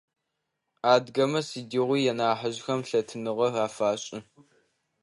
[0.93, 4.19] Адыгэмэ сыдигъуи нахьыжъхэм лъытэныгъэ афашӏы.